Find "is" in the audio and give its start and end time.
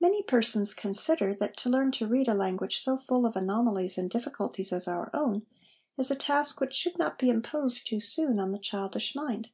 5.98-6.08